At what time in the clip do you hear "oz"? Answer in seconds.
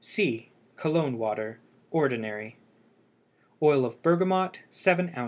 5.15-5.17